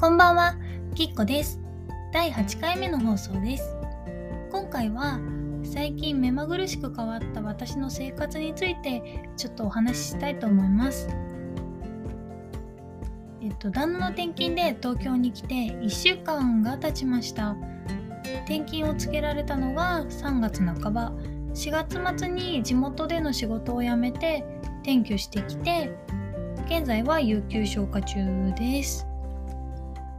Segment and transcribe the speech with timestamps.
[0.00, 0.54] こんばんは、
[0.94, 1.60] きっこです。
[2.10, 3.76] 第8回目の放送です。
[4.50, 5.20] 今回は
[5.62, 11.06] 最近目まぐるしく変わった私の生活についてちょっとお話ししたいと思います。
[13.42, 17.54] えっと、旦那の転勤で東京に来て1週間が経ちました。
[18.46, 21.12] 転勤をつけられたのが3月半ば。
[21.52, 24.46] 4月末に地元での仕事を辞めて
[24.82, 25.94] 転居してきて
[26.64, 28.24] 現在は有給消化中
[28.56, 29.09] です。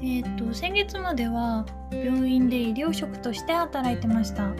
[0.00, 4.52] えっ、ー、と先月までは病院で医療職として働いてました。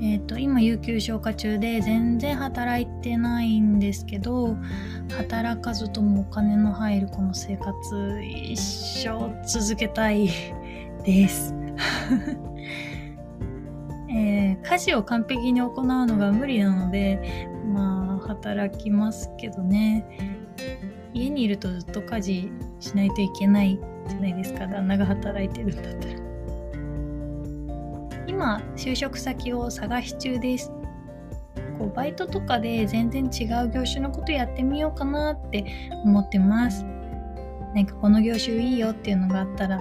[0.00, 4.56] えっ、ー、と今有給消化中で全然働いてないんですけど
[5.16, 10.28] 働かずともお金の入るこの生活一生続けたい
[11.04, 11.54] です。
[14.14, 20.04] えー、家事を完璧に行うのが無理なのでまあ働きますけどね
[21.14, 23.78] 家にいるとずっと家事しないといけない
[24.08, 24.66] じゃないですか。
[24.66, 26.14] 旦那が働いてるんだったら。
[28.26, 30.72] 今就職先を探し中です。
[31.78, 36.84] こうバイトとかで全然違う業種のことやってみようかなって思ってます。
[37.74, 39.80] なんかこの業種いいよっていうのがあったら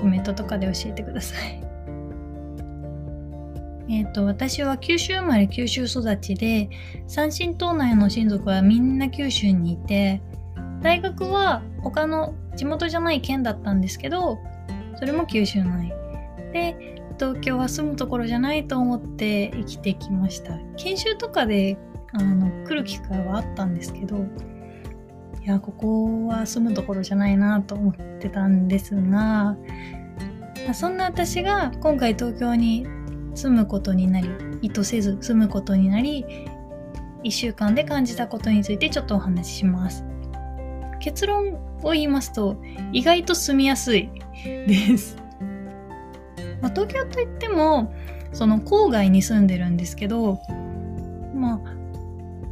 [0.00, 1.62] コメントとかで教えてください。
[3.90, 6.68] えっ、と、私は九州生まれ九州育ちで、
[7.06, 10.20] 三神島内の親族はみんな九州にいて、
[10.82, 14.38] 大学は他の地元じゃない県だったんですけど、
[14.98, 15.92] それも九州内。
[16.52, 20.58] で、東京は住むところじゃないと思って生きてきました。
[20.76, 21.76] 研修とかで
[22.12, 24.16] あの来る機会はあったんですけど、
[25.44, 29.56] いや、ここは住むところじゃないなと思ってたんですが、
[30.74, 32.86] そんな私が今回東京に
[33.34, 34.28] 住むことになり、
[34.62, 36.24] 意図せず住むことになり、
[37.24, 40.04] 1週間で感じたことについてちょっとお話しします。
[41.00, 42.56] 結論を言いますと、
[42.92, 44.10] 意外と住みやすい
[44.44, 45.16] です。
[46.60, 47.92] まあ、東京といっても、
[48.32, 50.38] その郊外に住んでるんですけど、
[51.34, 51.78] まあ、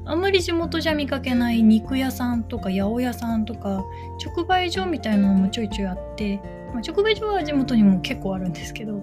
[0.07, 3.85] あんまり地元じゃ見かけない肉屋さんとか八百屋さんとか
[4.25, 6.41] 直売所みたいなのもちょいちょいあって、
[6.73, 8.95] まあ、直売所は地元にも結構あるんですけど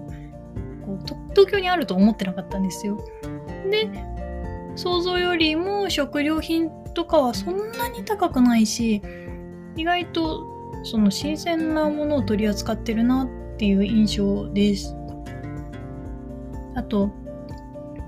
[0.84, 0.98] こう
[1.30, 2.98] 東京にあると思ってなかったんですよ。
[3.70, 3.90] で
[4.76, 9.02] 想像よりも食料品とかはそんなに高くないし
[9.76, 10.54] 意外と
[10.84, 14.96] その新鮮なものを取り扱ってるなっていう印象です。
[16.74, 17.10] あと、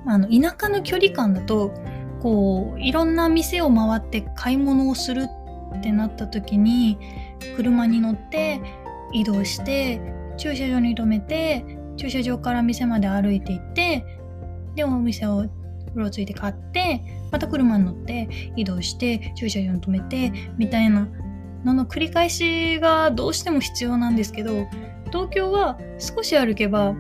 [0.06, 1.72] あの、田舎の距離感だと、
[2.20, 5.26] こう、いろんな店を回って買い物をする
[5.78, 6.98] ってなった時に、
[7.56, 8.60] 車に乗って
[9.12, 10.00] 移動して、
[10.36, 11.64] 駐車場に停めて、
[11.96, 14.04] 駐車場から店まで歩いて行って、
[14.74, 15.50] で、お店をう
[15.94, 17.00] ろついて買って、
[17.32, 21.08] また車に乗って移動して駐車場に停めて、みたいな
[21.72, 24.66] の繰り返しがどうしても必要なんですけど
[25.06, 26.94] 東京は少し歩けば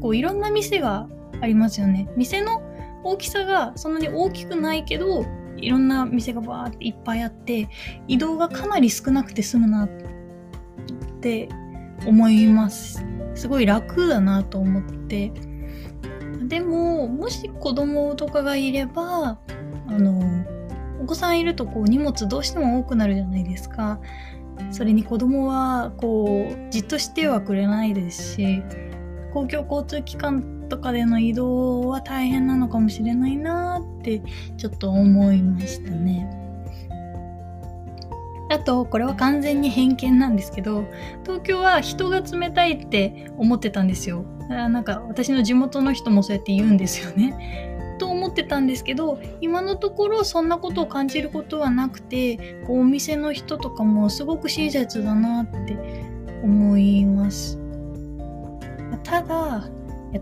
[0.00, 1.08] こういろんな店が
[1.40, 2.08] ありますよね。
[2.16, 2.62] 店の
[3.04, 5.24] 大きさがそんなに大きくないけど
[5.56, 7.68] いろんな店がバーっていっぱいあって
[8.08, 9.88] 移動がかなり少なくて済むなっ
[11.20, 11.48] て
[12.06, 13.04] 思います。
[13.34, 15.32] すごい楽だなと思って。
[16.42, 19.38] でももし子供とかがいれば
[19.88, 20.22] あの
[21.06, 24.00] お子さんいるとこう荷物どうしても多くなるじゃないですか。
[24.72, 28.62] それに子供はこうじっとしてはくれないですし
[29.32, 34.20] 公共交通機関とかでの移動は大変なのかもしれないなって
[34.56, 36.28] ちょっと思いましたね。
[38.50, 40.84] あとこれは完全に偏見なんですけど
[41.22, 44.24] 東京は人が冷たいって思ってたんですよ。
[44.48, 47.65] なんか私の地元の人もそうやって言うんですよね。
[48.42, 55.76] ってたんですけど今のところそんなことを感じることはなくてこうお店の人とかもすごく親切だなって
[56.42, 57.58] 思います。
[59.02, 59.68] ただ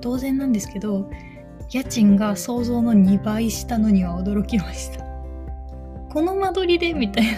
[0.00, 1.10] 当然なんですけど
[1.70, 5.04] 家賃が想像の2倍したのには驚きました。
[6.10, 7.30] この間取りでみたいな。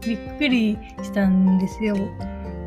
[0.04, 1.96] びっくりしたんですよ。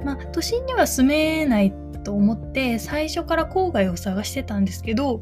[0.05, 1.73] まあ都心には住めない
[2.03, 5.21] と思って最初から郊外を探してたんですけど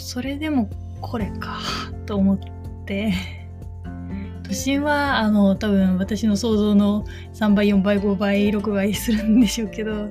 [0.00, 0.68] それでも
[1.00, 1.58] これか
[2.06, 2.38] と思っ
[2.84, 3.12] て。
[4.42, 7.04] 都心はあの多分私の想像の
[7.34, 10.08] 3倍4倍5倍6倍するんでしょうけど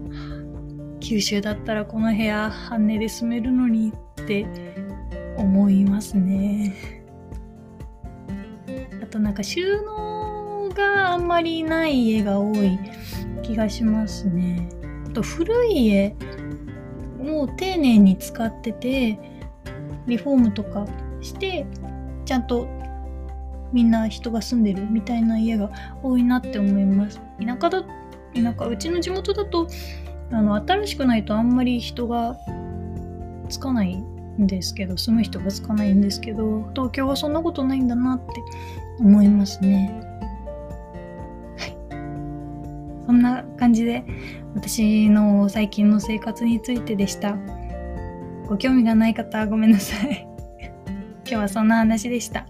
[1.00, 4.46] 九州だったらこの部屋半値で住めるのにって
[5.36, 6.74] 思いますね。
[9.02, 12.78] あとなんか収納があんまりない家が多い
[13.42, 14.68] 気がしますね。
[15.06, 16.14] あと古い家
[17.22, 19.18] を丁寧に使ってて
[20.06, 20.86] リフォームとか
[21.20, 21.66] して
[22.24, 22.66] ちゃんと
[23.72, 25.70] みんな人が住んでるみたいな家が
[26.02, 27.20] 多いなって思います。
[27.38, 27.84] 田舎だ
[28.34, 29.68] 田舎うちの地元だと
[30.32, 32.36] あの新しくないとあんまり人が
[33.48, 38.24] つかないんですけど住む人がつかないんですけど東京はそんなことないんだなって
[39.00, 40.09] 思いますね。
[43.10, 44.04] はいそんな感じで
[44.54, 47.36] 私の最近の生活についてでした。
[48.46, 50.28] ご興味がない方ごめんなさい。
[51.26, 52.46] 今日はそんな話でした。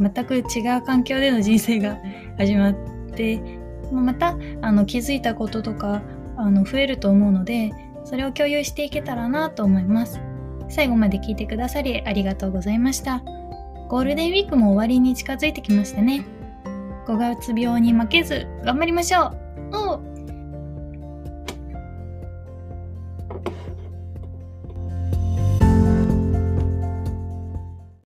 [0.00, 1.98] 全く違う環境での人生が
[2.36, 2.74] 始まっ
[3.14, 3.40] て
[3.92, 6.02] またあの気づいたこととか
[6.36, 7.72] あの増えると思うので
[8.04, 10.20] それを共有していけたらなと思います。
[10.68, 13.22] 最後まで聞いてくださりありがとうございました。
[13.88, 16.24] ゴールデンウィークも終わりに近づいてきましたね。
[17.06, 19.47] 5月病に負けず頑張りましょう。
[19.72, 20.00] Oh,